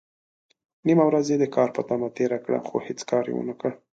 [0.85, 3.71] نيمه ورځ يې د کار په تمه تېره کړه، خو هيڅ کار يې ونکړ.